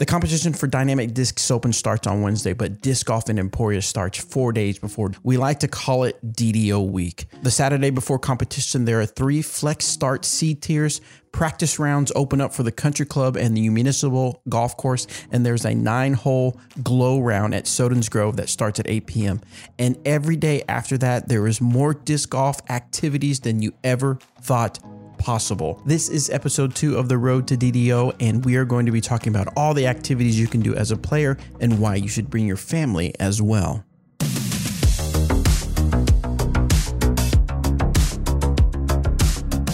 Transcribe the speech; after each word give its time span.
The 0.00 0.06
competition 0.06 0.54
for 0.54 0.66
Dynamic 0.66 1.12
Discs 1.12 1.50
Open 1.50 1.74
starts 1.74 2.06
on 2.06 2.22
Wednesday, 2.22 2.54
but 2.54 2.80
Disc 2.80 3.04
Golf 3.04 3.28
in 3.28 3.38
Emporia 3.38 3.82
starts 3.82 4.18
four 4.18 4.50
days 4.50 4.78
before. 4.78 5.12
We 5.22 5.36
like 5.36 5.60
to 5.60 5.68
call 5.68 6.04
it 6.04 6.16
DDO 6.24 6.90
week. 6.90 7.26
The 7.42 7.50
Saturday 7.50 7.90
before 7.90 8.18
competition, 8.18 8.86
there 8.86 8.98
are 9.02 9.04
three 9.04 9.42
flex 9.42 9.84
start 9.84 10.24
C 10.24 10.54
tiers. 10.54 11.02
Practice 11.32 11.78
rounds 11.78 12.12
open 12.16 12.40
up 12.40 12.54
for 12.54 12.62
the 12.62 12.72
country 12.72 13.04
club 13.04 13.36
and 13.36 13.54
the 13.54 13.68
municipal 13.68 14.40
golf 14.48 14.74
course, 14.78 15.06
and 15.30 15.44
there's 15.44 15.66
a 15.66 15.74
nine 15.74 16.14
hole 16.14 16.58
glow 16.82 17.20
round 17.20 17.54
at 17.54 17.66
Soden's 17.66 18.08
Grove 18.08 18.38
that 18.38 18.48
starts 18.48 18.80
at 18.80 18.88
8 18.88 19.06
p.m. 19.06 19.42
And 19.78 19.98
every 20.06 20.36
day 20.36 20.62
after 20.66 20.96
that, 20.96 21.28
there 21.28 21.46
is 21.46 21.60
more 21.60 21.92
disc 21.92 22.30
golf 22.30 22.62
activities 22.70 23.40
than 23.40 23.60
you 23.60 23.74
ever 23.84 24.18
thought 24.40 24.78
possible. 25.20 25.80
This 25.84 26.08
is 26.08 26.30
episode 26.30 26.74
two 26.74 26.96
of 26.96 27.08
The 27.08 27.18
Road 27.18 27.46
to 27.48 27.56
DDO, 27.56 28.16
and 28.20 28.44
we 28.44 28.56
are 28.56 28.64
going 28.64 28.86
to 28.86 28.92
be 28.92 29.02
talking 29.02 29.32
about 29.32 29.52
all 29.54 29.74
the 29.74 29.86
activities 29.86 30.40
you 30.40 30.48
can 30.48 30.60
do 30.62 30.74
as 30.74 30.90
a 30.90 30.96
player 30.96 31.36
and 31.60 31.78
why 31.78 31.96
you 31.96 32.08
should 32.08 32.30
bring 32.30 32.46
your 32.46 32.56
family 32.56 33.14
as 33.20 33.40
well. 33.40 33.84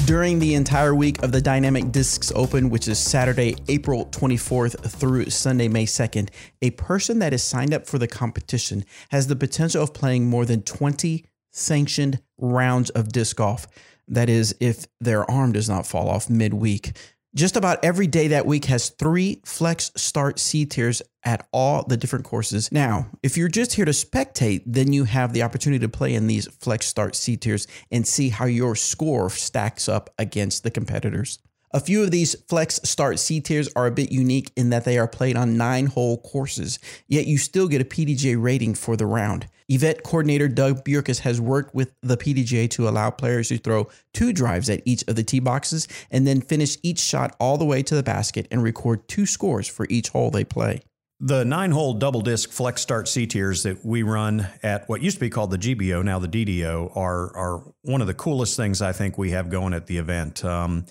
During 0.05 0.39
the 0.39 0.55
entire 0.55 0.95
week 0.95 1.23
of 1.23 1.33
the 1.33 1.41
Dynamic 1.41 1.91
Discs 1.92 2.33
Open, 2.34 2.69
which 2.70 2.89
is 2.89 2.98
Saturday, 2.98 3.56
April 3.69 4.06
24th 4.06 4.91
through 4.91 5.31
Sunday, 5.31 5.69
May 5.69 5.84
2nd, 5.84 6.31
a 6.62 6.70
person 6.70 7.20
that 7.20 7.33
is 7.33 7.42
signed 7.42 7.73
up 7.73 7.87
for 7.87 7.98
the 7.98 8.09
competition 8.09 8.84
has 9.11 9.27
the 9.27 9.37
potential 9.37 9.83
of 9.83 9.95
playing 9.95 10.28
more 10.28 10.45
than 10.45 10.62
20 10.62 11.25
sanctioned 11.53 12.20
rounds 12.39 12.91
of 12.91 13.12
disc 13.12 13.37
golf. 13.37 13.67
That 14.09 14.28
is, 14.28 14.55
if 14.60 14.87
their 15.01 15.28
arm 15.30 15.52
does 15.52 15.69
not 15.69 15.87
fall 15.87 16.09
off 16.09 16.30
midweek. 16.30 16.97
Just 17.34 17.56
about 17.56 17.84
every 17.84 18.06
day 18.06 18.28
that 18.28 18.47
week 18.47 18.64
has 18.64 18.88
three 18.88 19.42
flex 19.45 19.92
start 19.95 20.38
C 20.38 20.64
tiers 20.64 21.02
at 21.23 21.47
all 21.52 21.84
the 21.84 21.98
different 21.98 22.24
courses. 22.24 22.73
Now, 22.73 23.09
if 23.23 23.37
you're 23.37 23.48
just 23.48 23.74
here 23.74 23.84
to 23.84 23.91
spectate, 23.91 24.62
then 24.64 24.94
you 24.94 25.05
have 25.05 25.34
the 25.34 25.42
opportunity 25.42 25.81
to 25.81 25.89
play 25.91 26.14
in 26.14 26.28
these 26.28 26.47
flex 26.47 26.86
start 26.86 27.14
C 27.14 27.36
tiers 27.36 27.66
and 27.91 28.06
see 28.06 28.31
how 28.31 28.47
your 28.47 28.75
score 28.75 29.28
stacks 29.28 29.86
up 29.86 30.09
against 30.19 30.62
the 30.62 30.70
competitors. 30.70 31.38
A 31.72 31.81
few 31.81 32.03
of 32.03 32.11
these 32.11 32.34
flex 32.48 32.81
start 32.84 33.19
C 33.19 33.38
tiers 33.42 33.69
are 33.77 33.86
a 33.86 33.91
bit 33.91 34.11
unique 34.11 34.50
in 34.56 34.70
that 34.70 34.86
they 34.86 34.97
are 34.97 35.06
played 35.06 35.36
on 35.36 35.59
nine 35.59 35.86
hole 35.86 36.16
courses, 36.16 36.78
yet 37.06 37.27
you 37.27 37.36
still 37.36 37.69
get 37.69 37.83
a 37.83 37.84
PDGA 37.84 38.42
rating 38.42 38.75
for 38.75 38.97
the 38.97 39.05
round. 39.05 39.47
Event 39.69 40.05
coordinator 40.05 40.47
Doug 40.47 40.84
Bjorkus 40.84 41.20
has 41.20 41.41
worked 41.41 41.75
with 41.75 41.92
the 42.00 42.17
PDGA 42.17 42.70
to 42.70 42.89
allow 42.89 43.11
players 43.11 43.48
to 43.48 43.59
throw 43.59 43.89
two 44.14 44.33
drives 44.33 44.70
at 44.70 44.81
each 44.84 45.03
of 45.09 45.17
the 45.17 45.25
tee 45.25 45.41
boxes 45.41 45.89
and 46.11 46.27
then 46.27 46.41
finish 46.41 46.77
each 46.84 47.00
shot 47.00 47.34
all 47.41 47.59
the 47.59 47.64
way 47.64 47.83
to 47.83 47.97
the 47.97 48.03
basket 48.03 48.47
and 48.50 48.62
record 48.62 49.09
two 49.09 49.27
scores 49.27 49.67
for 49.67 49.87
each 49.91 50.11
hole 50.11 50.31
they 50.31 50.44
play. 50.44 50.83
The 51.19 51.44
nine 51.44 51.70
hole 51.70 51.94
double 51.94 52.20
disc 52.20 52.50
flex 52.50 52.83
start 52.83 53.09
C 53.09 53.27
tiers 53.27 53.62
that 53.62 53.84
we 53.84 54.03
run 54.03 54.48
at 54.62 54.89
what 54.89 55.03
used 55.03 55.17
to 55.17 55.20
be 55.20 55.31
called 55.31 55.50
the 55.50 55.59
GBO, 55.59 56.05
now 56.05 56.19
the 56.19 56.28
DDO, 56.28 56.94
are, 56.94 57.34
are 57.34 57.62
one 57.83 58.03
of 58.03 58.06
the 58.06 58.14
coolest 58.14 58.56
things 58.56 58.83
I 58.83 58.92
think 58.92 59.17
we 59.17 59.31
have 59.31 59.48
going 59.48 59.72
at 59.72 59.87
the 59.87 59.97
event. 59.97 60.44
Um, 60.44 60.84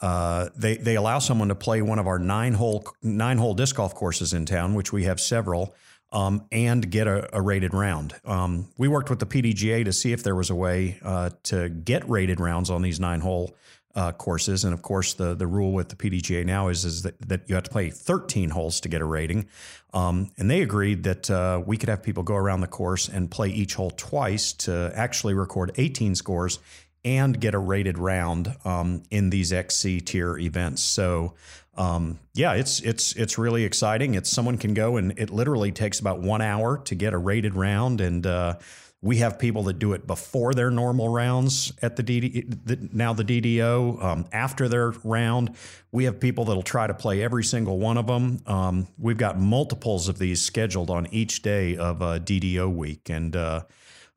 uh, 0.00 0.50
they 0.54 0.76
they 0.76 0.94
allow 0.94 1.18
someone 1.18 1.48
to 1.48 1.54
play 1.54 1.82
one 1.82 1.98
of 1.98 2.06
our 2.06 2.18
nine 2.18 2.54
hole 2.54 2.86
nine 3.02 3.38
hole 3.38 3.54
disc 3.54 3.76
golf 3.76 3.94
courses 3.94 4.32
in 4.32 4.44
town, 4.44 4.74
which 4.74 4.92
we 4.92 5.04
have 5.04 5.18
several, 5.18 5.74
um, 6.16 6.46
and 6.50 6.90
get 6.90 7.06
a, 7.06 7.28
a 7.36 7.42
rated 7.42 7.74
round. 7.74 8.14
Um, 8.24 8.70
we 8.78 8.88
worked 8.88 9.10
with 9.10 9.18
the 9.18 9.26
PDGA 9.26 9.84
to 9.84 9.92
see 9.92 10.12
if 10.12 10.22
there 10.22 10.34
was 10.34 10.48
a 10.48 10.54
way 10.54 10.98
uh, 11.04 11.28
to 11.44 11.68
get 11.68 12.08
rated 12.08 12.40
rounds 12.40 12.70
on 12.70 12.80
these 12.80 12.98
nine 12.98 13.20
hole 13.20 13.54
uh, 13.94 14.12
courses, 14.12 14.64
and 14.64 14.72
of 14.72 14.80
course 14.80 15.12
the 15.14 15.34
the 15.34 15.46
rule 15.46 15.72
with 15.72 15.90
the 15.90 15.96
PDGA 15.96 16.44
now 16.44 16.68
is 16.68 16.86
is 16.86 17.02
that, 17.02 17.20
that 17.28 17.42
you 17.48 17.54
have 17.54 17.64
to 17.64 17.70
play 17.70 17.90
13 17.90 18.48
holes 18.50 18.80
to 18.80 18.88
get 18.88 19.02
a 19.02 19.04
rating. 19.04 19.46
Um, 19.92 20.30
and 20.38 20.50
they 20.50 20.62
agreed 20.62 21.02
that 21.04 21.30
uh, 21.30 21.62
we 21.64 21.76
could 21.76 21.90
have 21.90 22.02
people 22.02 22.22
go 22.22 22.34
around 22.34 22.60
the 22.60 22.66
course 22.66 23.08
and 23.08 23.30
play 23.30 23.48
each 23.48 23.74
hole 23.74 23.90
twice 23.90 24.54
to 24.54 24.92
actually 24.94 25.34
record 25.34 25.72
18 25.76 26.14
scores 26.14 26.58
and 27.06 27.40
get 27.40 27.54
a 27.54 27.58
rated 27.58 27.98
round 27.98 28.54
um, 28.64 29.02
in 29.10 29.30
these 29.30 29.52
XC 29.52 30.00
tier 30.00 30.36
events. 30.38 30.82
So 30.82 31.34
um, 31.76 32.18
yeah, 32.34 32.54
it's 32.54 32.80
it's 32.80 33.14
it's 33.14 33.38
really 33.38 33.64
exciting. 33.64 34.14
It's 34.14 34.30
someone 34.30 34.58
can 34.58 34.74
go 34.74 34.96
and 34.96 35.18
it 35.18 35.30
literally 35.30 35.72
takes 35.72 36.00
about 36.00 36.20
one 36.20 36.40
hour 36.40 36.78
to 36.78 36.94
get 36.94 37.12
a 37.12 37.18
rated 37.18 37.54
round, 37.54 38.00
and 38.00 38.26
uh, 38.26 38.54
we 39.02 39.18
have 39.18 39.38
people 39.38 39.62
that 39.64 39.78
do 39.78 39.92
it 39.92 40.06
before 40.06 40.54
their 40.54 40.70
normal 40.70 41.08
rounds 41.08 41.72
at 41.82 41.96
the, 41.96 42.02
DD, 42.02 42.64
the 42.64 42.88
now 42.92 43.12
the 43.12 43.24
DDO. 43.24 44.02
Um, 44.02 44.26
after 44.32 44.68
their 44.68 44.90
round, 45.04 45.54
we 45.92 46.04
have 46.04 46.18
people 46.18 46.46
that'll 46.46 46.62
try 46.62 46.86
to 46.86 46.94
play 46.94 47.22
every 47.22 47.44
single 47.44 47.78
one 47.78 47.98
of 47.98 48.06
them. 48.06 48.40
Um, 48.46 48.88
we've 48.98 49.18
got 49.18 49.38
multiples 49.38 50.08
of 50.08 50.18
these 50.18 50.42
scheduled 50.42 50.90
on 50.90 51.06
each 51.12 51.42
day 51.42 51.76
of 51.76 52.02
uh, 52.02 52.18
DDO 52.18 52.74
week, 52.74 53.10
and 53.10 53.36
uh, 53.36 53.62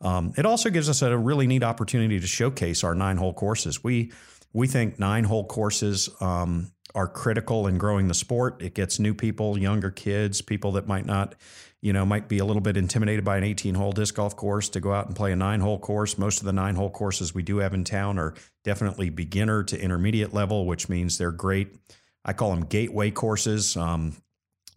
um, 0.02 0.34
it 0.38 0.46
also 0.46 0.70
gives 0.70 0.90
us 0.90 1.02
a 1.02 1.18
really 1.18 1.46
neat 1.46 1.64
opportunity 1.64 2.20
to 2.20 2.28
showcase 2.28 2.84
our 2.84 2.96
nine 2.96 3.18
hole 3.18 3.34
courses. 3.34 3.84
We 3.84 4.12
we 4.54 4.68
think 4.68 4.98
nine 4.98 5.26
hole 5.26 5.46
courses 5.46 6.10
um, 6.22 6.72
are 6.96 7.08
critical 7.08 7.68
in 7.68 7.78
growing 7.78 8.08
the 8.08 8.14
sport. 8.14 8.62
It 8.62 8.74
gets 8.74 9.00
new 9.00 9.14
people, 9.14 9.58
younger 9.58 9.92
kids, 9.92 10.42
people 10.42 10.72
that 10.74 10.88
might 10.88 11.06
not, 11.06 11.36
you 11.82 11.94
know, 11.94 12.06
might 12.06 12.28
be 12.28 12.40
a 12.40 12.46
little 12.46 12.62
bit 12.62 12.78
intimidated 12.78 13.24
by 13.24 13.38
an 13.38 13.44
18 13.44 13.76
hole 13.76 13.92
disc 13.92 14.16
golf 14.16 14.36
course 14.36 14.70
to 14.70 14.80
go 14.80 14.94
out 14.94 15.08
and 15.08 15.16
play 15.16 15.32
a 15.32 15.36
nine 15.36 15.60
hole 15.60 15.80
course. 15.80 16.18
Most 16.18 16.40
of 16.40 16.46
the 16.46 16.54
nine 16.54 16.76
hole 16.76 16.90
courses 16.90 17.34
we 17.34 17.44
do 17.44 17.58
have 17.58 17.74
in 17.74 17.84
town 17.84 18.18
are 18.18 18.34
definitely 18.64 19.10
beginner 19.10 19.64
to 19.64 19.80
intermediate 19.80 20.34
level, 20.34 20.66
which 20.66 20.90
means 20.90 21.18
they're 21.18 21.32
great. 21.32 21.76
I 22.26 22.34
call 22.34 22.50
them 22.52 22.66
gateway 22.66 23.12
courses. 23.12 23.78
Um, 23.78 24.16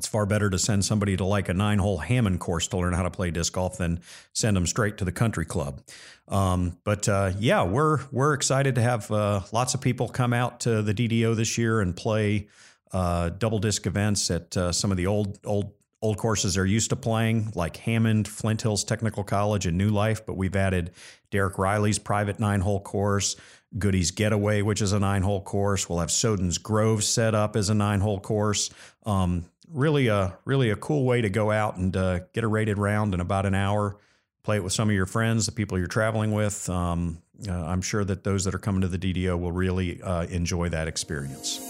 it's 0.03 0.09
far 0.09 0.27
better 0.27 0.51
to 0.51 0.59
send 0.59 0.85
somebody 0.85 1.17
to 1.17 1.25
like 1.25 1.49
a 1.49 1.55
nine 1.55 1.79
hole 1.79 1.99
Hammond 1.99 2.41
course 2.41 2.67
to 2.67 2.77
learn 2.77 2.93
how 2.93 3.05
to 3.05 3.11
play 3.11 3.31
disc 3.31 3.53
golf 3.53 3.79
than 3.79 4.01
send 4.33 4.57
them 4.57 4.67
straight 4.67 4.99
to 4.99 5.05
the 5.05 5.13
country 5.13 5.45
club. 5.45 5.81
Um, 6.27 6.77
but 6.83 7.09
uh, 7.09 7.31
yeah, 7.39 7.63
we're 7.63 8.01
we're 8.11 8.35
excited 8.35 8.75
to 8.75 8.83
have 8.83 9.09
uh, 9.13 9.43
lots 9.53 9.75
of 9.75 9.81
people 9.81 10.09
come 10.09 10.33
out 10.33 10.59
to 10.61 10.83
the 10.83 10.93
DDO 10.93 11.37
this 11.37 11.57
year 11.57 11.81
and 11.81 11.95
play 11.95 12.49
uh, 12.91 13.29
double 13.29 13.61
disc 13.61 13.87
events 13.87 14.29
at 14.29 14.57
uh, 14.57 14.73
some 14.73 14.91
of 14.91 14.97
the 14.97 15.07
old 15.07 15.39
old 15.45 15.73
old 16.01 16.19
courses 16.19 16.55
they're 16.55 16.67
used 16.67 16.91
to 16.91 16.97
playing, 16.97 17.53
like 17.55 17.77
Hammond, 17.77 18.27
Flint 18.27 18.61
Hills 18.61 18.83
Technical 18.83 19.23
College, 19.23 19.67
and 19.67 19.79
New 19.79 19.91
Life. 19.91 20.27
But 20.27 20.37
we've 20.37 20.57
added 20.57 20.91
Derek 21.31 21.59
Riley's 21.59 22.01
private 22.01 22.41
nine 22.41 22.61
hole 22.61 22.81
course. 22.81 23.37
Goody's 23.79 24.11
Getaway, 24.11 24.63
which 24.63 24.83
is 24.83 24.93
a 24.93 24.99
nine 24.99 25.23
hole 25.23 25.41
course. 25.41 25.89
We'll 25.89 26.01
have 26.01 26.11
Soden's 26.11 26.59
Grove 26.59 27.05
set 27.05 27.37
up 27.37 27.55
as 27.55 27.71
a 27.71 27.75
nine 27.75 28.01
hole 28.01 28.21
course. 28.21 28.69
Um, 29.07 29.47
really 29.73 30.09
a 30.09 30.39
really 30.45 30.71
a 30.71 30.77
cool 30.77 31.05
way 31.05 31.21
to 31.21 31.31
go 31.31 31.51
out 31.51 31.77
and 31.77 31.97
uh, 31.97 32.21
get 32.33 32.45
a 32.45 32.49
rated 32.49 32.79
round 32.79 33.15
in 33.15 33.21
about 33.21 33.47
an 33.47 33.55
hour. 33.55 33.97
Play 34.43 34.57
it 34.57 34.65
with 34.65 34.73
some 34.73 34.89
of 34.89 34.95
your 34.95 35.07
friends, 35.07 35.47
the 35.47 35.53
people 35.53 35.79
you're 35.79 35.87
traveling 35.87 36.33
with. 36.33 36.69
Um, 36.69 37.23
uh, 37.49 37.53
I'm 37.53 37.83
sure 37.83 38.05
that 38.05 38.25
those 38.25 38.45
that 38.45 38.55
are 38.55 38.59
coming 38.59 38.81
to 38.83 38.89
the 38.89 38.99
DDO 38.99 39.39
will 39.39 39.53
really 39.53 40.03
uh, 40.03 40.25
enjoy 40.25 40.69
that 40.71 40.89
experience. 40.89 41.61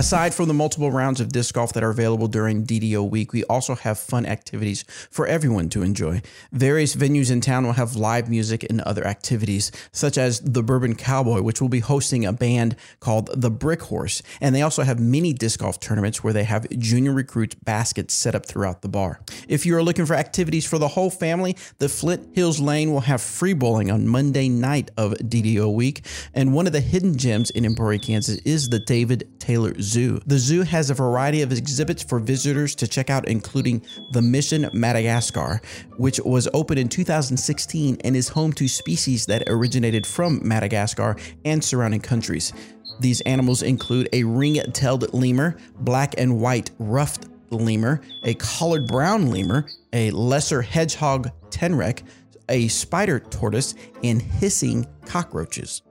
Aside 0.00 0.32
from 0.32 0.48
the 0.48 0.54
multiple 0.54 0.90
rounds 0.90 1.20
of 1.20 1.28
disc 1.28 1.54
golf 1.54 1.74
that 1.74 1.84
are 1.84 1.90
available 1.90 2.26
during 2.26 2.64
DDO 2.64 3.10
week, 3.10 3.34
we 3.34 3.44
also 3.44 3.74
have 3.74 3.98
fun 3.98 4.24
activities 4.24 4.82
for 5.10 5.26
everyone 5.26 5.68
to 5.68 5.82
enjoy. 5.82 6.22
Various 6.52 6.96
venues 6.96 7.30
in 7.30 7.42
town 7.42 7.66
will 7.66 7.74
have 7.74 7.96
live 7.96 8.30
music 8.30 8.64
and 8.70 8.80
other 8.80 9.06
activities, 9.06 9.70
such 9.92 10.16
as 10.16 10.40
the 10.40 10.62
Bourbon 10.62 10.94
Cowboy, 10.94 11.42
which 11.42 11.60
will 11.60 11.68
be 11.68 11.80
hosting 11.80 12.24
a 12.24 12.32
band 12.32 12.76
called 13.00 13.28
the 13.38 13.50
Brick 13.50 13.82
Horse. 13.82 14.22
And 14.40 14.54
they 14.54 14.62
also 14.62 14.84
have 14.84 14.98
mini 14.98 15.34
disc 15.34 15.60
golf 15.60 15.78
tournaments 15.80 16.24
where 16.24 16.32
they 16.32 16.44
have 16.44 16.66
junior 16.78 17.12
recruits 17.12 17.56
baskets 17.56 18.14
set 18.14 18.34
up 18.34 18.46
throughout 18.46 18.80
the 18.80 18.88
bar. 18.88 19.20
If 19.48 19.66
you 19.66 19.76
are 19.76 19.82
looking 19.82 20.06
for 20.06 20.14
activities 20.14 20.66
for 20.66 20.78
the 20.78 20.88
whole 20.88 21.10
family, 21.10 21.58
the 21.76 21.90
Flint 21.90 22.34
Hills 22.34 22.58
Lane 22.58 22.90
will 22.90 23.00
have 23.00 23.20
free 23.20 23.52
bowling 23.52 23.90
on 23.90 24.08
Monday 24.08 24.48
night 24.48 24.90
of 24.96 25.12
DDO 25.12 25.74
week. 25.74 26.06
And 26.32 26.54
one 26.54 26.66
of 26.66 26.72
the 26.72 26.80
hidden 26.80 27.18
gems 27.18 27.50
in 27.50 27.66
Emporia, 27.66 27.98
Kansas 27.98 28.38
is 28.46 28.70
the 28.70 28.78
David 28.78 29.28
Traylor. 29.50 29.74
The 29.94 30.38
zoo 30.38 30.62
has 30.62 30.90
a 30.90 30.94
variety 30.94 31.42
of 31.42 31.52
exhibits 31.52 32.02
for 32.02 32.18
visitors 32.20 32.74
to 32.76 32.86
check 32.86 33.10
out, 33.10 33.26
including 33.26 33.82
the 34.12 34.22
Mission 34.22 34.70
Madagascar, 34.72 35.60
which 35.96 36.20
was 36.20 36.48
opened 36.54 36.78
in 36.78 36.88
2016 36.88 37.98
and 38.04 38.16
is 38.16 38.28
home 38.28 38.52
to 38.52 38.68
species 38.68 39.26
that 39.26 39.44
originated 39.48 40.06
from 40.06 40.46
Madagascar 40.46 41.16
and 41.44 41.62
surrounding 41.62 42.00
countries. 42.00 42.52
These 43.00 43.20
animals 43.22 43.62
include 43.62 44.08
a 44.12 44.22
ring-tailed 44.24 45.12
lemur, 45.14 45.56
black 45.80 46.14
and 46.18 46.40
white 46.40 46.70
ruffed 46.78 47.26
lemur, 47.50 48.00
a 48.22 48.34
collared 48.34 48.86
brown 48.86 49.30
lemur, 49.30 49.66
a 49.92 50.10
lesser 50.12 50.62
hedgehog 50.62 51.30
tenrec, 51.50 52.02
a 52.48 52.68
spider 52.68 53.18
tortoise, 53.18 53.74
and 54.04 54.20
hissing 54.20 54.86
cockroaches. 55.06 55.82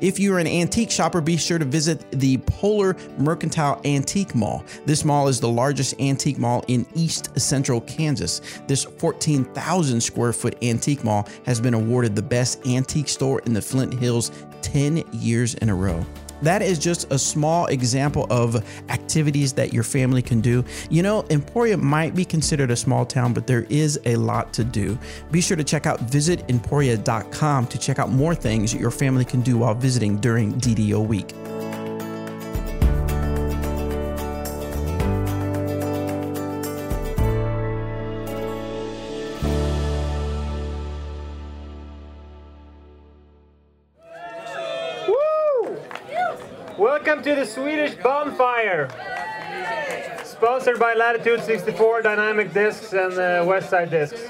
If 0.00 0.18
you're 0.18 0.38
an 0.38 0.46
antique 0.46 0.90
shopper, 0.90 1.20
be 1.20 1.36
sure 1.36 1.58
to 1.58 1.64
visit 1.64 2.10
the 2.12 2.38
Poehler 2.38 2.96
Mercantile 3.18 3.80
Antique 3.84 4.34
Mall. 4.34 4.64
This 4.86 5.04
mall 5.04 5.28
is 5.28 5.40
the 5.40 5.48
largest 5.48 6.00
antique 6.00 6.38
mall 6.38 6.64
in 6.68 6.86
East 6.94 7.38
Central 7.40 7.80
Kansas. 7.82 8.40
This 8.66 8.84
14,000 8.84 10.00
square 10.00 10.32
foot 10.32 10.56
antique 10.62 11.04
mall 11.04 11.28
has 11.44 11.60
been 11.60 11.74
awarded 11.74 12.14
the 12.14 12.22
best 12.22 12.66
antique 12.66 13.08
store 13.08 13.40
in 13.40 13.52
the 13.52 13.62
Flint 13.62 13.94
Hills 13.94 14.30
10 14.62 15.04
years 15.12 15.54
in 15.54 15.68
a 15.68 15.74
row. 15.74 16.04
That 16.42 16.62
is 16.62 16.78
just 16.78 17.10
a 17.12 17.18
small 17.18 17.66
example 17.66 18.26
of 18.30 18.64
activities 18.88 19.52
that 19.54 19.72
your 19.72 19.82
family 19.82 20.22
can 20.22 20.40
do. 20.40 20.64
You 20.90 21.02
know, 21.02 21.24
Emporia 21.30 21.76
might 21.76 22.14
be 22.14 22.24
considered 22.24 22.70
a 22.70 22.76
small 22.76 23.04
town, 23.04 23.32
but 23.32 23.46
there 23.46 23.66
is 23.68 24.00
a 24.04 24.16
lot 24.16 24.52
to 24.54 24.64
do. 24.64 24.98
Be 25.30 25.40
sure 25.40 25.56
to 25.56 25.64
check 25.64 25.86
out 25.86 26.00
visitemporia.com 26.06 27.66
to 27.66 27.78
check 27.78 27.98
out 27.98 28.10
more 28.10 28.34
things 28.34 28.74
your 28.74 28.90
family 28.90 29.24
can 29.24 29.40
do 29.40 29.58
while 29.58 29.74
visiting 29.74 30.18
during 30.18 30.54
DDO 30.54 31.06
week. 31.06 31.34
Swedish 47.58 47.96
Bonfire, 47.96 48.88
sponsored 50.22 50.78
by 50.78 50.94
Latitude 50.94 51.42
64 51.42 52.02
Dynamic 52.02 52.54
Discs 52.54 52.92
and 52.92 53.14
uh, 53.14 53.44
Westside 53.44 53.90
Discs. 53.90 54.20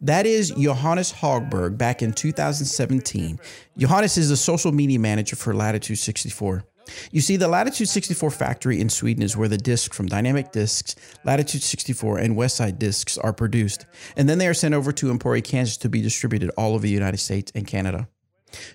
That 0.00 0.24
is 0.24 0.50
Johannes 0.52 1.12
Hogberg 1.12 1.76
back 1.76 2.00
in 2.00 2.14
2017. 2.14 3.38
Johannes 3.76 4.16
is 4.16 4.30
the 4.30 4.36
social 4.36 4.72
media 4.72 4.98
manager 4.98 5.36
for 5.36 5.52
Latitude 5.52 5.98
64. 5.98 6.64
You 7.10 7.20
see, 7.20 7.36
the 7.36 7.48
Latitude 7.48 7.90
64 7.90 8.30
factory 8.30 8.80
in 8.80 8.88
Sweden 8.88 9.22
is 9.22 9.36
where 9.36 9.48
the 9.48 9.58
discs 9.58 9.94
from 9.94 10.06
Dynamic 10.06 10.52
Discs, 10.52 10.96
Latitude 11.22 11.62
64, 11.62 12.16
and 12.16 12.34
Westside 12.34 12.78
Discs 12.78 13.18
are 13.18 13.34
produced, 13.34 13.84
and 14.16 14.26
then 14.26 14.38
they 14.38 14.48
are 14.48 14.54
sent 14.54 14.74
over 14.74 14.90
to 14.92 15.10
Emporia, 15.10 15.42
Kansas 15.42 15.76
to 15.76 15.90
be 15.90 16.00
distributed 16.00 16.50
all 16.56 16.72
over 16.72 16.82
the 16.82 16.88
United 16.88 17.18
States 17.18 17.52
and 17.54 17.66
Canada. 17.66 18.08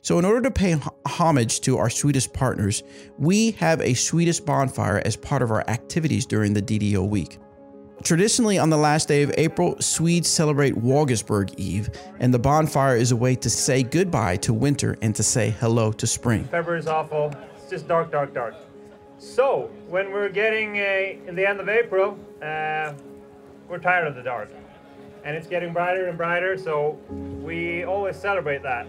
So, 0.02 0.20
in 0.20 0.26
order 0.26 0.42
to 0.42 0.52
pay 0.52 0.80
homage 1.06 1.62
to 1.62 1.78
our 1.78 1.90
Swedish 1.90 2.32
partners, 2.32 2.84
we 3.18 3.52
have 3.52 3.82
a 3.82 3.94
Swedish 3.94 4.40
bonfire 4.40 5.02
as 5.06 5.16
part 5.16 5.42
of 5.42 5.52
our 5.52 5.68
activities 5.70 6.26
during 6.26 6.54
the 6.54 6.62
DDO 6.62 7.08
week. 7.08 7.40
Traditionally, 8.04 8.60
on 8.60 8.70
the 8.70 8.78
last 8.78 9.08
day 9.08 9.24
of 9.24 9.34
April, 9.38 9.76
Swedes 9.80 10.28
celebrate 10.28 10.76
Walpurgis 10.76 11.58
Eve, 11.58 11.90
and 12.20 12.32
the 12.34 12.40
bonfire 12.40 12.96
is 12.96 13.12
a 13.12 13.16
way 13.16 13.36
to 13.36 13.50
say 13.50 13.82
goodbye 13.82 14.38
to 14.38 14.54
winter 14.54 14.98
and 15.02 15.16
to 15.16 15.24
say 15.24 15.50
hello 15.50 15.92
to 15.94 16.06
spring. 16.06 16.46
February 16.46 16.80
is 16.80 16.88
awful. 16.88 17.34
It's 17.56 17.70
just 17.70 17.88
dark, 17.88 18.12
dark, 18.12 18.34
dark. 18.34 18.56
So, 19.18 19.72
when 19.88 20.12
we're 20.12 20.30
getting 20.30 20.78
uh, 20.78 21.28
in 21.28 21.36
the 21.36 21.48
end 21.48 21.60
of 21.60 21.70
April, 21.70 22.20
uh, 22.42 22.94
we're 23.68 23.80
tired 23.80 24.08
of 24.08 24.16
the 24.16 24.22
dark. 24.22 24.52
And 25.24 25.36
it's 25.36 25.48
getting 25.48 25.74
brighter 25.74 26.06
and 26.08 26.18
brighter, 26.18 26.56
so 26.58 27.00
we 27.42 27.84
always 27.84 28.16
celebrate 28.16 28.62
that. 28.62 28.88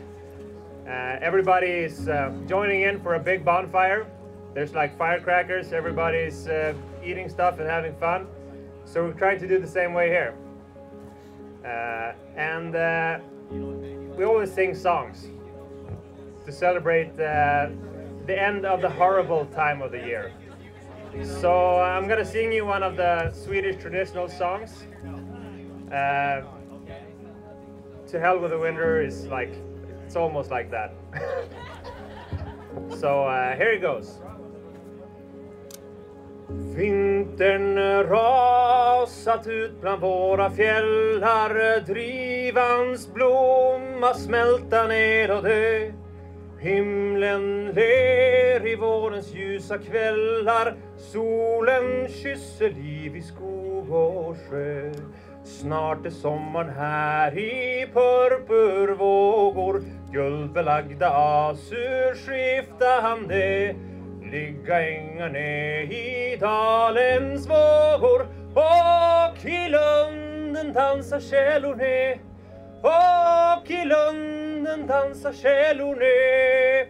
Uh, 0.88 1.18
everybody 1.20 1.66
is 1.66 2.08
uh, 2.08 2.32
joining 2.46 2.80
in 2.80 2.98
for 3.02 3.16
a 3.16 3.20
big 3.20 3.44
bonfire. 3.44 4.06
There's 4.54 4.72
like 4.72 4.96
firecrackers. 4.96 5.74
Everybody's 5.74 6.48
uh, 6.48 6.72
eating 7.04 7.28
stuff 7.28 7.58
and 7.58 7.68
having 7.68 7.94
fun. 7.96 8.26
So 8.86 9.04
we're 9.04 9.12
trying 9.12 9.38
to 9.40 9.46
do 9.46 9.58
the 9.58 9.66
same 9.66 9.92
way 9.92 10.08
here. 10.08 10.34
Uh, 11.62 12.14
and 12.36 12.74
uh, 12.74 13.18
we 14.16 14.24
always 14.24 14.50
sing 14.50 14.74
songs 14.74 15.28
to 16.46 16.52
celebrate 16.52 17.10
uh, 17.20 17.68
the 18.24 18.42
end 18.42 18.64
of 18.64 18.80
the 18.80 18.88
horrible 18.88 19.44
time 19.54 19.82
of 19.82 19.92
the 19.92 19.98
year. 19.98 20.32
So 21.22 21.80
I'm 21.80 22.08
gonna 22.08 22.24
sing 22.24 22.50
you 22.50 22.64
one 22.64 22.82
of 22.82 22.96
the 22.96 23.30
Swedish 23.32 23.76
traditional 23.76 24.26
songs. 24.26 24.84
to 25.90 26.46
hell 28.18 28.38
with 28.38 28.52
the 28.52 28.58
winter 28.58 29.02
is 29.02 29.26
like 29.26 29.52
it's 30.08 30.16
almost 30.16 30.50
like 30.50 30.70
that. 30.70 30.94
so 32.98 33.26
uh, 33.26 33.54
here 33.56 33.72
it 33.72 33.82
goes. 33.82 34.20
Vintern 36.48 37.76
rasat 38.08 39.46
ut 39.46 39.80
bland 39.80 40.00
våra 40.00 40.50
fjällar 40.50 41.80
Drivans 41.86 43.12
blomma 43.14 44.14
smälta 44.14 44.86
ner 44.86 45.30
och 45.30 45.42
dö 45.42 45.92
Himlen 46.58 47.66
ler 47.66 48.66
i 48.66 48.76
vårens 48.76 49.34
ljusa 49.34 49.78
kvällar 49.78 50.76
Solen 50.96 52.08
kysser 52.08 52.70
liv 52.70 53.16
i 53.16 53.22
skog 53.22 53.92
och 53.92 54.36
sjö 54.50 54.92
Snart 55.48 56.06
är 56.06 56.10
sommaren 56.10 56.70
här 56.70 57.38
i 57.38 57.86
purpurvågor. 57.92 59.82
Guldbelagda 60.12 61.10
asur 61.10 62.14
skiftande 62.14 63.74
Ligga 64.32 64.88
ängarne 64.88 65.82
i 65.82 66.36
dalens 66.40 67.46
vågor. 67.48 68.26
Och 68.54 69.44
i 69.44 69.68
lunden 69.68 70.72
dansar 70.72 71.20
källorne 71.20 72.18
Och 72.82 73.70
i 73.70 73.84
lunden 73.84 74.86
dansar 74.86 75.32
källorne 75.32 76.88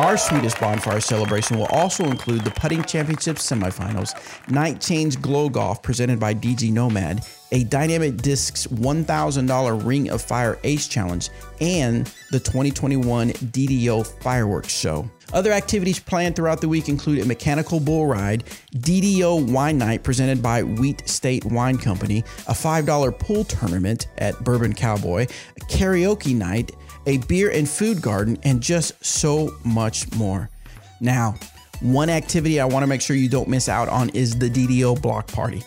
Our 0.00 0.16
Swedish 0.16 0.54
bonfire 0.54 0.98
celebration 0.98 1.58
will 1.58 1.66
also 1.66 2.04
include 2.04 2.40
the 2.40 2.50
Putting 2.52 2.82
Championship 2.84 3.36
semifinals, 3.36 4.14
Night 4.50 4.80
Change 4.80 5.20
Glow 5.20 5.50
Golf 5.50 5.82
presented 5.82 6.18
by 6.18 6.32
DG 6.32 6.72
Nomad, 6.72 7.22
a 7.52 7.64
Dynamic 7.64 8.16
Discs 8.16 8.66
$1,000 8.68 9.86
Ring 9.86 10.08
of 10.08 10.22
Fire 10.22 10.58
Ace 10.64 10.88
Challenge, 10.88 11.28
and 11.60 12.10
the 12.30 12.40
2021 12.40 13.32
DDO 13.32 14.06
Fireworks 14.22 14.74
Show. 14.74 15.06
Other 15.34 15.52
activities 15.52 16.00
planned 16.00 16.34
throughout 16.34 16.62
the 16.62 16.68
week 16.68 16.88
include 16.88 17.18
a 17.18 17.26
mechanical 17.26 17.78
bull 17.78 18.06
ride, 18.06 18.44
DDO 18.76 19.52
Wine 19.52 19.76
Night 19.76 20.02
presented 20.02 20.42
by 20.42 20.62
Wheat 20.62 21.06
State 21.10 21.44
Wine 21.44 21.76
Company, 21.76 22.20
a 22.48 22.54
$5 22.54 23.18
pool 23.18 23.44
tournament 23.44 24.08
at 24.16 24.42
Bourbon 24.42 24.72
Cowboy, 24.72 25.24
a 25.24 25.60
karaoke 25.66 26.34
night, 26.34 26.72
a 27.06 27.18
beer 27.18 27.50
and 27.50 27.68
food 27.68 28.02
garden, 28.02 28.38
and 28.42 28.60
just 28.60 29.04
so 29.04 29.56
much 29.64 30.12
more. 30.16 30.50
Now, 31.00 31.34
one 31.80 32.10
activity 32.10 32.60
I 32.60 32.66
want 32.66 32.82
to 32.82 32.86
make 32.86 33.00
sure 33.00 33.16
you 33.16 33.28
don't 33.28 33.48
miss 33.48 33.68
out 33.68 33.88
on 33.88 34.10
is 34.10 34.38
the 34.38 34.50
DDO 34.50 35.00
block 35.00 35.26
party. 35.28 35.62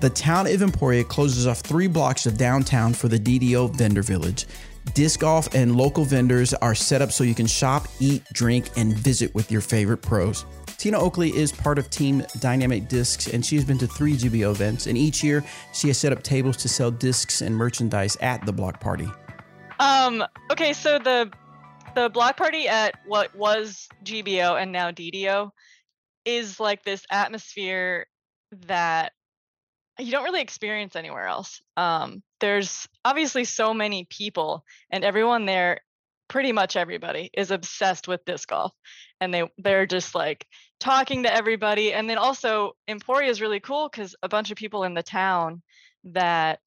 The 0.00 0.10
town 0.10 0.46
of 0.46 0.62
Emporia 0.62 1.02
closes 1.02 1.48
off 1.48 1.60
three 1.60 1.88
blocks 1.88 2.26
of 2.26 2.38
downtown 2.38 2.94
for 2.94 3.08
the 3.08 3.18
DDO 3.18 3.74
vendor 3.74 4.02
village. 4.02 4.46
Disc 4.94 5.20
golf 5.20 5.52
and 5.54 5.76
local 5.76 6.04
vendors 6.04 6.54
are 6.54 6.74
set 6.74 7.02
up 7.02 7.10
so 7.10 7.24
you 7.24 7.34
can 7.34 7.48
shop, 7.48 7.88
eat, 7.98 8.22
drink, 8.32 8.70
and 8.76 8.96
visit 8.96 9.34
with 9.34 9.50
your 9.50 9.60
favorite 9.60 9.98
pros. 9.98 10.46
Tina 10.78 10.96
Oakley 10.96 11.36
is 11.36 11.50
part 11.50 11.76
of 11.76 11.90
Team 11.90 12.24
Dynamic 12.38 12.88
Discs, 12.88 13.26
and 13.26 13.44
she's 13.44 13.64
been 13.64 13.78
to 13.78 13.88
three 13.88 14.16
GBO 14.16 14.52
events. 14.52 14.86
And 14.86 14.96
each 14.96 15.24
year, 15.24 15.44
she 15.72 15.88
has 15.88 15.98
set 15.98 16.12
up 16.12 16.22
tables 16.22 16.56
to 16.58 16.68
sell 16.68 16.92
discs 16.92 17.42
and 17.42 17.54
merchandise 17.54 18.16
at 18.20 18.46
the 18.46 18.52
block 18.52 18.78
party. 18.78 19.08
Um, 19.78 20.24
okay, 20.50 20.72
so 20.72 20.98
the 20.98 21.30
the 21.94 22.08
block 22.08 22.36
party 22.36 22.68
at 22.68 22.94
what 23.06 23.34
was 23.34 23.88
GBO 24.04 24.60
and 24.60 24.72
now 24.72 24.90
DDO 24.90 25.50
is 26.24 26.60
like 26.60 26.84
this 26.84 27.04
atmosphere 27.10 28.06
that 28.66 29.12
you 29.98 30.12
don't 30.12 30.24
really 30.24 30.40
experience 30.42 30.94
anywhere 30.94 31.26
else. 31.26 31.60
Um, 31.76 32.22
there's 32.40 32.86
obviously 33.04 33.44
so 33.44 33.74
many 33.74 34.06
people, 34.08 34.64
and 34.90 35.04
everyone 35.04 35.46
there, 35.46 35.80
pretty 36.28 36.52
much 36.52 36.76
everybody, 36.76 37.30
is 37.32 37.50
obsessed 37.50 38.06
with 38.06 38.24
disc 38.24 38.48
golf, 38.48 38.72
and 39.20 39.32
they 39.32 39.44
they're 39.58 39.86
just 39.86 40.14
like 40.14 40.46
talking 40.80 41.24
to 41.24 41.34
everybody. 41.34 41.92
And 41.92 42.08
then 42.08 42.18
also 42.18 42.72
Emporia 42.86 43.30
is 43.30 43.40
really 43.40 43.60
cool 43.60 43.88
because 43.88 44.14
a 44.22 44.28
bunch 44.28 44.50
of 44.50 44.56
people 44.56 44.84
in 44.84 44.94
the 44.94 45.02
town 45.02 45.62
that 46.04 46.60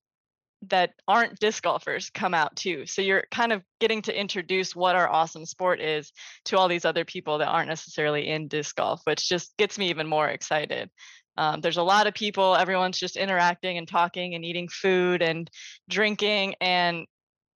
that 0.70 0.94
aren't 1.08 1.40
disc 1.40 1.64
golfers 1.64 2.10
come 2.12 2.34
out 2.34 2.56
too. 2.56 2.86
So 2.86 3.02
you're 3.02 3.24
kind 3.32 3.52
of 3.52 3.64
getting 3.80 4.02
to 4.04 4.20
introduce 4.20 4.76
what 4.76 4.96
our 4.96 5.10
awesome 5.10 5.46
sport 5.46 5.82
is 5.82 6.12
to 6.46 6.58
all 6.58 6.68
these 6.68 6.86
other 6.86 7.04
people 7.04 7.40
that 7.40 7.48
aren't 7.48 7.70
necessarily 7.70 8.28
in 8.28 8.48
disc 8.48 8.76
golf, 8.76 9.02
which 9.06 9.28
just 9.28 9.56
gets 9.58 9.78
me 9.78 9.90
even 9.90 10.08
more 10.08 10.28
excited. 10.28 10.90
Um, 11.38 11.62
there's 11.62 11.78
a 11.78 11.84
lot 11.84 12.08
of 12.08 12.14
people, 12.14 12.56
everyone's 12.56 13.00
just 13.00 13.16
interacting 13.16 13.78
and 13.78 13.88
talking 13.88 14.36
and 14.36 14.46
eating 14.46 14.68
food 14.68 15.22
and 15.22 15.50
drinking, 15.90 16.56
and 16.62 17.08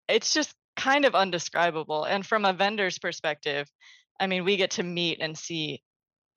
it's 0.08 0.34
just 0.34 0.54
kind 0.78 1.06
of 1.06 1.16
undescribable. 1.16 2.06
And 2.06 2.26
from 2.26 2.46
a 2.46 2.54
vendor's 2.54 3.00
perspective, 3.00 3.68
I 4.20 4.28
mean, 4.28 4.46
we 4.46 4.58
get 4.58 4.72
to 4.72 4.84
meet 4.84 5.20
and 5.22 5.38
see 5.38 5.82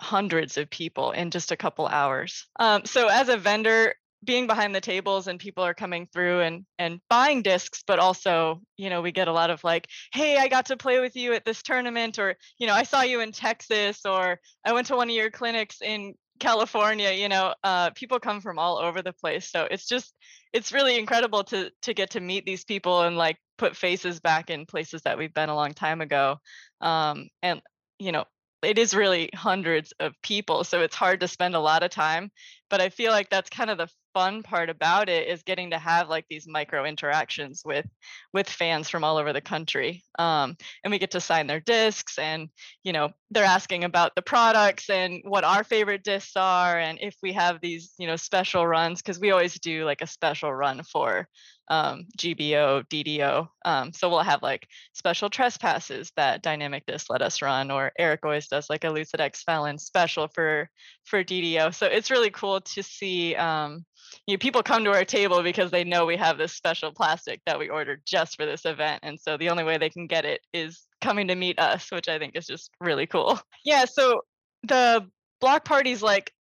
hundreds 0.01 0.57
of 0.57 0.71
people 0.71 1.13
in 1.13 1.31
just 1.31 1.53
a 1.53 1.57
couple 1.57 1.87
hours. 1.87 2.47
Um, 2.59 2.85
so 2.85 3.09
as 3.09 3.29
a 3.29 3.37
vendor, 3.37 3.95
being 4.25 4.47
behind 4.47 4.75
the 4.75 4.81
tables 4.81 5.27
and 5.27 5.39
people 5.39 5.63
are 5.63 5.75
coming 5.75 6.09
through 6.13 6.41
and 6.41 6.65
and 6.79 7.01
buying 7.09 7.43
discs 7.43 7.85
but 7.87 7.99
also 7.99 8.61
you 8.77 8.91
know 8.91 9.03
we 9.03 9.13
get 9.13 9.29
a 9.29 9.33
lot 9.33 9.51
of 9.51 9.63
like 9.63 9.87
hey 10.13 10.37
i 10.39 10.49
got 10.49 10.67
to 10.67 10.77
play 10.77 11.01
with 11.01 11.15
you 11.15 11.33
at 11.33 11.45
this 11.45 11.63
tournament 11.63 12.19
or 12.19 12.35
you 12.59 12.67
know 12.67 12.73
i 12.73 12.83
saw 12.83 13.03
you 13.03 13.21
in 13.21 13.31
texas 13.31 14.01
or 14.05 14.41
i 14.65 14.73
went 14.73 14.87
to 14.87 14.97
one 14.97 15.09
of 15.09 15.15
your 15.15 15.31
clinics 15.31 15.83
in 15.83 16.15
California, 16.39 17.13
you 17.13 17.29
know, 17.29 17.55
uh, 17.65 17.91
people 17.91 18.21
come 18.21 18.41
from 18.41 18.59
all 18.59 18.79
over 18.79 19.03
the 19.03 19.13
place. 19.13 19.51
So 19.51 19.67
it's 19.71 19.87
just 19.87 20.15
it's 20.53 20.73
really 20.73 20.99
incredible 20.99 21.45
to 21.45 21.71
to 21.83 21.95
get 21.95 22.11
to 22.11 22.21
meet 22.21 22.45
these 22.47 22.65
people 22.65 23.03
and 23.03 23.17
like 23.17 23.37
put 23.59 23.77
faces 23.77 24.21
back 24.21 24.51
in 24.51 24.67
places 24.67 25.03
that 25.03 25.19
we've 25.19 25.35
been 25.35 25.49
a 25.49 25.55
long 25.55 25.73
time 25.73 26.01
ago. 26.01 26.37
Um, 26.81 27.29
and 27.43 27.61
you 27.99 28.13
know, 28.13 28.25
it 28.63 28.79
is 28.79 28.95
really 28.95 29.31
hundreds 29.35 29.93
of 30.01 30.15
people, 30.23 30.65
so 30.65 30.81
it's 30.83 30.95
hard 30.95 31.21
to 31.21 31.29
spend 31.29 31.55
a 31.55 31.61
lot 31.61 31.83
of 31.83 31.91
time. 31.91 32.31
But 32.71 32.81
I 32.81 32.89
feel 32.91 33.13
like 33.13 33.31
that's 33.31 33.51
kind 33.51 33.71
of 33.71 33.79
the 33.79 33.89
fun 34.17 34.43
part 34.43 34.71
about 34.71 35.11
it 35.11 35.29
is 35.29 35.43
getting 35.43 35.73
to 35.73 35.79
have 35.79 36.09
like 36.09 36.25
these 36.31 36.49
micro 36.49 36.87
interactions 36.87 37.61
with 37.67 37.85
with 38.33 38.49
fans 38.49 38.89
from 38.89 39.05
all 39.05 39.19
over 39.19 39.35
the 39.35 39.43
country 39.43 40.03
um, 40.19 40.57
and 40.83 40.91
we 40.91 40.99
get 40.99 41.11
to 41.11 41.21
sign 41.21 41.47
their 41.47 41.61
discs 41.61 42.19
and 42.19 42.49
you 42.83 42.95
know 42.95 43.11
they're 43.31 43.45
asking 43.45 43.85
about 43.85 44.15
the 44.15 44.23
products 44.23 44.89
and 44.89 45.21
what 45.25 45.45
our 45.45 45.63
favorite 45.63 46.03
discs 46.03 46.35
are 46.35 46.79
and 46.79 46.99
if 47.03 47.15
we 47.23 47.31
have 47.31 47.61
these 47.61 47.93
you 47.99 48.07
know 48.07 48.17
special 48.17 48.67
runs 48.67 49.03
because 49.03 49.21
we 49.21 49.33
always 49.33 49.61
do 49.61 49.85
like 49.85 50.01
a 50.01 50.07
special 50.07 50.51
run 50.51 50.83
for 50.83 51.29
um, 51.69 52.07
GBO, 52.19 52.85
DDO. 52.89 53.49
Um, 53.65 53.93
so 53.93 54.09
we'll 54.09 54.21
have 54.21 54.43
like 54.43 54.69
special 54.93 55.31
trespasses 55.31 56.13
that 56.17 56.43
Dynamic 56.43 56.85
Disc 56.87 57.11
let 57.11 57.23
us 57.23 57.43
run, 57.43 57.71
or 57.71 57.93
Eric 57.99 58.21
always 58.25 58.49
does 58.49 58.71
like 58.71 58.85
a 58.85 58.91
Lucid 58.91 59.21
X 59.21 59.43
Felon 59.43 59.79
special 59.79 60.29
for 60.29 60.71
for 61.05 61.23
DDO. 61.23 61.75
So 61.75 61.87
it's 61.87 62.11
really 62.11 62.31
cool 62.31 62.61
to 62.61 62.83
see 62.83 63.35
um, 63.37 63.85
you 64.27 64.35
know, 64.35 64.39
people 64.39 64.63
come 64.63 64.85
to 64.85 64.93
our 64.93 65.05
table 65.05 65.43
because 65.43 65.71
they 65.71 65.85
know 65.85 66.07
we 66.07 66.17
have 66.17 66.39
this 66.39 66.53
special 66.53 66.93
plastic 66.93 67.41
that 67.47 67.59
we 67.59 67.69
ordered 67.69 68.03
just 68.07 68.37
for 68.37 68.47
this 68.47 68.65
event. 68.65 69.01
And 69.03 69.19
so 69.21 69.37
the 69.37 69.51
only 69.51 69.65
way 69.65 69.79
they 69.79 69.91
can 69.91 70.07
get 70.07 70.25
it 70.25 70.41
is 70.53 70.85
coming 71.01 71.29
to 71.29 71.35
meet 71.35 71.59
us, 71.59 71.91
which 71.91 72.09
I 72.09 72.19
think 72.19 72.37
is 72.37 72.47
just 72.47 72.71
really 72.81 73.07
cool. 73.07 73.39
Yeah. 73.65 73.85
So 73.85 74.21
the 74.63 75.09
block 75.41 75.65
party's 75.65 76.01
like, 76.01 76.33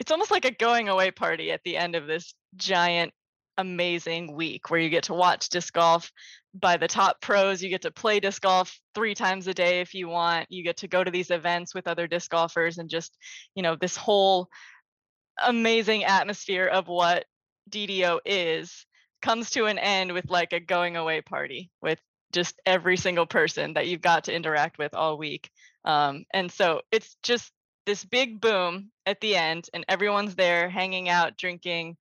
it's 0.00 0.10
almost 0.10 0.30
like 0.30 0.46
a 0.46 0.50
going 0.50 0.88
away 0.88 1.10
party 1.10 1.52
at 1.52 1.60
the 1.62 1.76
end 1.76 1.94
of 1.94 2.06
this 2.06 2.32
giant, 2.56 3.12
amazing 3.58 4.34
week 4.34 4.70
where 4.70 4.80
you 4.80 4.88
get 4.90 5.04
to 5.04 5.14
watch 5.14 5.48
disc 5.48 5.72
golf 5.72 6.10
by 6.54 6.76
the 6.76 6.88
top 6.88 7.20
pros. 7.20 7.62
You 7.62 7.70
get 7.70 7.82
to 7.82 7.90
play 7.90 8.20
disc 8.20 8.42
golf 8.42 8.78
three 8.94 9.14
times 9.14 9.46
a 9.48 9.54
day 9.54 9.80
if 9.80 9.94
you 9.94 10.08
want. 10.08 10.46
You 10.50 10.62
get 10.62 10.78
to 10.78 10.88
go 10.88 11.02
to 11.02 11.10
these 11.10 11.30
events 11.30 11.74
with 11.74 11.88
other 11.88 12.06
disc 12.06 12.30
golfers 12.30 12.78
and 12.78 12.88
just, 12.88 13.16
you 13.54 13.62
know, 13.62 13.76
this 13.76 13.96
whole 13.96 14.48
amazing 15.42 16.04
atmosphere 16.04 16.66
of 16.66 16.86
what 16.88 17.24
DDO 17.70 18.20
is 18.24 18.86
comes 19.22 19.50
to 19.50 19.66
an 19.66 19.78
end 19.78 20.12
with 20.12 20.30
like 20.30 20.52
a 20.52 20.60
going 20.60 20.96
away 20.96 21.22
party 21.22 21.70
with 21.80 21.98
just 22.32 22.60
every 22.66 22.96
single 22.96 23.26
person 23.26 23.74
that 23.74 23.86
you've 23.86 24.00
got 24.02 24.24
to 24.24 24.34
interact 24.34 24.78
with 24.78 24.94
all 24.94 25.16
week. 25.16 25.50
Um, 25.84 26.24
and 26.32 26.50
so 26.50 26.82
it's 26.92 27.16
just 27.22 27.50
this 27.86 28.04
big 28.04 28.40
boom 28.40 28.90
at 29.06 29.20
the 29.20 29.36
end, 29.36 29.68
and 29.74 29.84
everyone's 29.88 30.34
there 30.34 30.68
hanging 30.68 31.08
out, 31.08 31.36
drinking, 31.36 31.96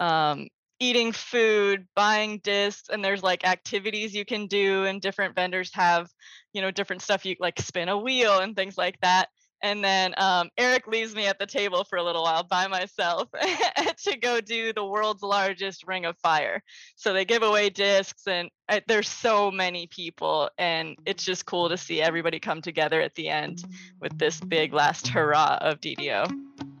um, 0.00 0.48
eating 0.82 1.12
food, 1.12 1.86
buying 1.94 2.38
discs, 2.42 2.88
and 2.88 3.04
there's 3.04 3.22
like 3.22 3.46
activities 3.46 4.14
you 4.14 4.24
can 4.24 4.46
do, 4.46 4.84
and 4.84 5.00
different 5.00 5.34
vendors 5.34 5.70
have, 5.74 6.10
you 6.52 6.60
know, 6.60 6.70
different 6.70 7.02
stuff 7.02 7.24
you 7.24 7.36
like 7.38 7.60
spin 7.60 7.88
a 7.88 7.96
wheel 7.96 8.38
and 8.38 8.56
things 8.56 8.76
like 8.76 8.98
that 9.00 9.28
and 9.62 9.82
then 9.82 10.12
um, 10.18 10.50
Eric 10.58 10.88
leaves 10.88 11.14
me 11.14 11.26
at 11.26 11.38
the 11.38 11.46
table 11.46 11.84
for 11.84 11.96
a 11.96 12.02
little 12.02 12.24
while 12.24 12.42
by 12.42 12.66
myself 12.66 13.28
to 14.04 14.18
go 14.18 14.40
do 14.40 14.72
the 14.72 14.84
world's 14.84 15.22
largest 15.22 15.86
ring 15.86 16.04
of 16.04 16.18
fire. 16.18 16.62
So 16.96 17.12
they 17.12 17.24
give 17.24 17.42
away 17.42 17.70
discs, 17.70 18.26
and 18.26 18.50
uh, 18.68 18.80
there's 18.88 19.08
so 19.08 19.50
many 19.50 19.86
people, 19.86 20.50
and 20.58 20.96
it's 21.06 21.24
just 21.24 21.46
cool 21.46 21.68
to 21.68 21.76
see 21.76 22.02
everybody 22.02 22.40
come 22.40 22.60
together 22.60 23.00
at 23.00 23.14
the 23.14 23.28
end 23.28 23.64
with 24.00 24.18
this 24.18 24.40
big 24.40 24.72
last 24.72 25.08
hurrah 25.08 25.58
of 25.60 25.80
DDO. 25.80 26.71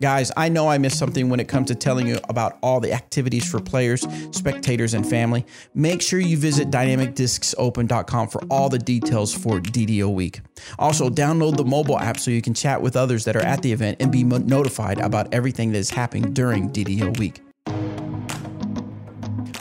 Guys, 0.00 0.30
I 0.36 0.50
know 0.50 0.68
I 0.68 0.76
missed 0.78 0.98
something 0.98 1.30
when 1.30 1.40
it 1.40 1.48
comes 1.48 1.68
to 1.68 1.74
telling 1.74 2.06
you 2.06 2.18
about 2.28 2.58
all 2.62 2.80
the 2.80 2.92
activities 2.92 3.50
for 3.50 3.60
players, 3.60 4.06
spectators, 4.30 4.92
and 4.92 5.08
family. 5.08 5.46
Make 5.74 6.02
sure 6.02 6.20
you 6.20 6.36
visit 6.36 6.70
dynamicdiscsopen.com 6.70 8.28
for 8.28 8.42
all 8.50 8.68
the 8.68 8.78
details 8.78 9.32
for 9.32 9.58
DDO 9.58 10.12
Week. 10.12 10.40
Also, 10.78 11.08
download 11.08 11.56
the 11.56 11.64
mobile 11.64 11.98
app 11.98 12.18
so 12.18 12.30
you 12.30 12.42
can 12.42 12.54
chat 12.54 12.82
with 12.82 12.96
others 12.96 13.24
that 13.24 13.36
are 13.36 13.44
at 13.44 13.62
the 13.62 13.72
event 13.72 13.96
and 14.00 14.12
be 14.12 14.22
notified 14.22 14.98
about 15.00 15.32
everything 15.32 15.72
that 15.72 15.78
is 15.78 15.90
happening 15.90 16.32
during 16.34 16.70
DDO 16.70 17.18
Week. 17.18 17.45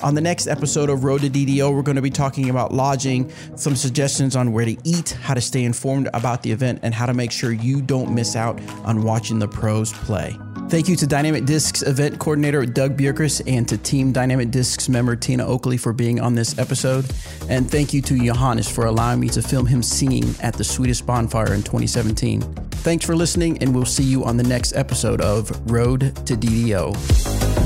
On 0.06 0.14
the 0.14 0.22
next 0.22 0.46
episode 0.46 0.92
of 0.92 1.04
Road 1.04 1.22
to 1.22 1.32
DDO, 1.32 1.74
we're 1.74 1.82
going 1.82 1.96
to 1.96 2.02
be 2.02 2.12
talking 2.12 2.52
about 2.52 2.72
lodging, 2.72 3.32
some 3.56 3.76
suggestions 3.76 4.36
on 4.36 4.54
where 4.54 4.64
to 4.64 4.78
eat, 4.84 5.18
how 5.24 5.34
to 5.34 5.42
stay 5.42 5.64
informed 5.64 6.10
about 6.14 6.44
the 6.44 6.52
event, 6.52 6.78
and 6.84 6.94
how 6.94 7.08
to 7.08 7.14
make 7.16 7.32
sure 7.32 7.52
you 7.52 7.82
don't 7.82 8.14
miss 8.14 8.36
out 8.36 8.62
on 8.86 9.02
watching 9.02 9.40
the 9.40 9.48
pros 9.48 9.92
play. 9.92 10.38
Thank 10.70 10.90
you 10.90 10.96
to 10.98 11.08
Dynamic 11.08 11.46
Discs 11.46 11.82
event 11.82 12.20
coordinator 12.20 12.68
Doug 12.68 12.96
Bjerkes 12.96 13.42
and 13.48 13.68
to 13.68 13.80
Team 13.80 14.12
Dynamic 14.12 14.52
Discs 14.52 14.88
member 14.88 15.16
Tina 15.16 15.44
Oakley 15.44 15.76
for 15.76 15.92
being 15.92 16.20
on 16.20 16.36
this 16.36 16.60
episode. 16.60 17.06
And 17.50 17.70
thank 17.70 17.92
you 17.92 18.04
to 18.04 18.16
Johannes 18.16 18.70
for 18.70 18.86
allowing 18.86 19.20
me 19.20 19.30
to 19.30 19.42
film 19.42 19.66
him 19.66 19.82
singing 19.82 20.36
at 20.40 20.54
the 20.54 20.64
Swedish 20.64 21.02
Bonfire 21.02 21.56
in 21.56 21.64
2017. 21.64 22.42
Thanks 22.42 23.04
for 23.04 23.16
listening, 23.16 23.58
and 23.58 23.74
we'll 23.74 23.86
see 23.86 24.04
you 24.04 24.24
on 24.24 24.38
the 24.38 24.44
next 24.44 24.76
episode 24.76 25.20
of 25.22 25.50
Road 25.72 26.16
to 26.28 26.36
DDO. 26.36 27.65